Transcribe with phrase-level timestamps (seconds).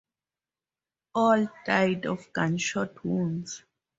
[1.13, 3.61] All died of gunshot wounds.